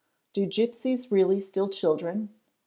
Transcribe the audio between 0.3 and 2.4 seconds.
Do gipsies really steal children?